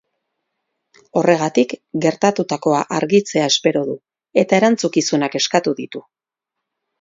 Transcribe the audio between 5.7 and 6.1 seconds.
ditu.